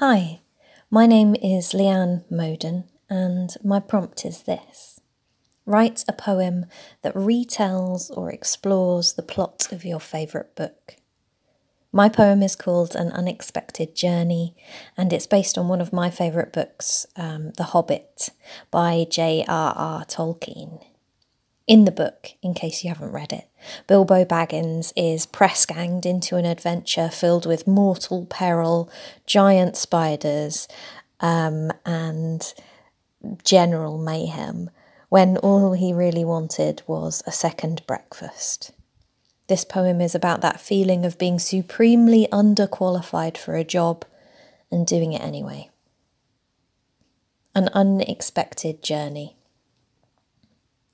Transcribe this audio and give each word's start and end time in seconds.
Hi, 0.00 0.42
my 0.92 1.06
name 1.06 1.34
is 1.42 1.72
Leanne 1.72 2.22
Moden, 2.30 2.84
and 3.10 3.52
my 3.64 3.80
prompt 3.80 4.24
is 4.24 4.44
this 4.44 5.00
Write 5.66 6.04
a 6.06 6.12
poem 6.12 6.66
that 7.02 7.14
retells 7.14 8.08
or 8.16 8.30
explores 8.30 9.14
the 9.14 9.24
plot 9.24 9.66
of 9.72 9.84
your 9.84 9.98
favourite 9.98 10.54
book. 10.54 10.94
My 11.90 12.08
poem 12.08 12.44
is 12.44 12.54
called 12.54 12.94
An 12.94 13.10
Unexpected 13.10 13.96
Journey, 13.96 14.54
and 14.96 15.12
it's 15.12 15.26
based 15.26 15.58
on 15.58 15.66
one 15.66 15.80
of 15.80 15.92
my 15.92 16.10
favourite 16.10 16.52
books, 16.52 17.04
um, 17.16 17.50
The 17.56 17.64
Hobbit, 17.64 18.28
by 18.70 19.04
J.R.R. 19.10 20.04
Tolkien. 20.04 20.80
In 21.68 21.84
the 21.84 21.92
book, 21.92 22.30
in 22.42 22.54
case 22.54 22.82
you 22.82 22.88
haven't 22.88 23.12
read 23.12 23.30
it, 23.30 23.46
Bilbo 23.86 24.24
Baggins 24.24 24.90
is 24.96 25.26
press 25.26 25.66
ganged 25.66 26.06
into 26.06 26.36
an 26.36 26.46
adventure 26.46 27.10
filled 27.10 27.44
with 27.44 27.66
mortal 27.66 28.24
peril, 28.24 28.90
giant 29.26 29.76
spiders, 29.76 30.66
um, 31.20 31.70
and 31.84 32.54
general 33.44 33.98
mayhem 33.98 34.70
when 35.10 35.36
all 35.38 35.72
he 35.72 35.92
really 35.92 36.24
wanted 36.24 36.82
was 36.86 37.22
a 37.26 37.32
second 37.32 37.86
breakfast. 37.86 38.72
This 39.46 39.64
poem 39.64 40.00
is 40.00 40.14
about 40.14 40.40
that 40.40 40.60
feeling 40.60 41.04
of 41.04 41.18
being 41.18 41.38
supremely 41.38 42.28
underqualified 42.32 43.36
for 43.36 43.56
a 43.56 43.64
job 43.64 44.04
and 44.70 44.86
doing 44.86 45.12
it 45.12 45.22
anyway. 45.22 45.70
An 47.54 47.68
unexpected 47.74 48.82
journey. 48.82 49.37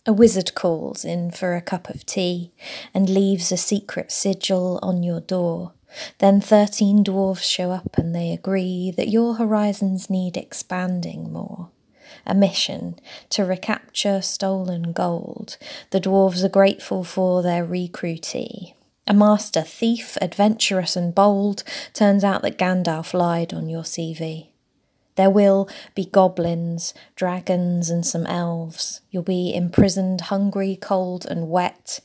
A 0.07 0.13
wizard 0.13 0.55
calls 0.55 1.03
in 1.03 1.31
for 1.31 1.55
a 1.55 1.63
cup 1.63 1.89
of 1.89 2.05
tea 2.05 2.53
and 2.93 3.09
leaves 3.09 3.51
a 3.51 3.57
secret 3.57 4.13
sigil 4.13 4.79
on 4.83 5.03
your 5.03 5.21
door. 5.21 5.73
Then 6.19 6.43
thirteen 6.43 7.03
dwarfs 7.03 7.47
show 7.47 7.71
up 7.71 7.97
and 7.97 8.15
they 8.15 8.31
agree 8.31 8.93
that 8.97 9.09
your 9.09 9.37
horizons 9.37 10.11
need 10.11 10.37
expanding 10.37 11.33
more. 11.33 11.71
A 12.27 12.35
mission 12.35 12.99
to 13.31 13.47
recapture 13.47 14.21
stolen 14.21 14.93
gold. 14.93 15.57
The 15.91 16.01
dwarves 16.01 16.45
are 16.45 16.51
grateful 16.51 17.03
for 17.03 17.43
their 17.43 17.65
recruitee. 17.65 18.75
A 19.07 19.15
master 19.15 19.63
thief, 19.63 20.19
adventurous 20.21 20.97
and 20.97 21.15
bold, 21.15 21.65
turns 21.95 22.25
out 22.25 22.43
that 22.43 22.59
Gandalf 22.59 23.15
lied 23.15 23.55
on 23.55 23.71
your 23.71 23.83
CV. 23.83 24.49
There 25.17 25.31
will 25.31 25.69
be 25.95 26.07
goblins, 26.07 26.93
dragons, 27.15 27.91
and 27.91 28.05
some 28.05 28.27
elves. 28.27 29.01
You'll 29.11 29.23
be 29.23 29.55
imprisoned, 29.55 30.23
hungry, 30.23 30.77
cold, 30.81 31.25
and 31.27 31.49
wet. 31.49 32.01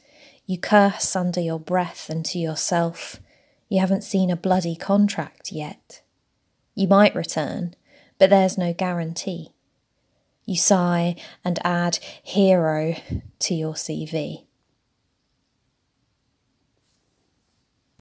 You 0.45 0.57
curse 0.57 1.15
under 1.15 1.39
your 1.39 1.59
breath 1.59 2.09
and 2.09 2.23
to 2.25 2.39
yourself. 2.39 3.19
You 3.67 3.79
haven't 3.79 4.03
seen 4.03 4.29
a 4.29 4.35
bloody 4.35 4.75
contract 4.75 5.51
yet. 5.51 6.01
You 6.75 6.87
might 6.87 7.15
return, 7.15 7.75
but 8.17 8.29
there's 8.29 8.57
no 8.57 8.73
guarantee. 8.73 9.51
You 10.45 10.55
sigh 10.55 11.15
and 11.45 11.59
add 11.63 11.99
hero 12.23 12.95
to 13.39 13.53
your 13.53 13.73
CV. 13.73 14.45